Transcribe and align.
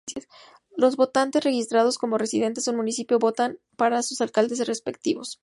Los 0.75 0.95
votantes 0.95 1.43
registrados 1.43 1.99
como 1.99 2.17
residentes 2.17 2.65
de 2.65 2.71
un 2.71 2.77
municipio 2.77 3.19
votan 3.19 3.59
para 3.75 4.01
sus 4.01 4.19
alcaldes 4.21 4.65
respectivos. 4.65 5.39